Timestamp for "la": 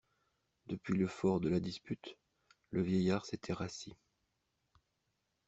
1.47-1.59